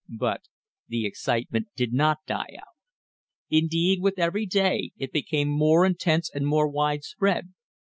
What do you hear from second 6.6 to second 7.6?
wide spread.